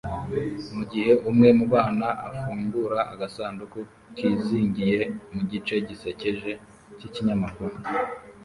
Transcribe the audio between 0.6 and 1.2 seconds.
mugihe